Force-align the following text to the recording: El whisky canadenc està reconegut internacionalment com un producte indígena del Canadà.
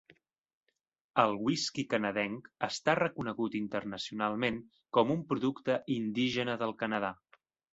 El 1.23 1.33
whisky 1.47 1.83
canadenc 1.91 2.47
està 2.69 2.95
reconegut 3.01 3.59
internacionalment 3.61 4.59
com 4.99 5.15
un 5.17 5.23
producte 5.35 5.77
indígena 6.01 6.57
del 6.65 6.75
Canadà. 6.85 7.17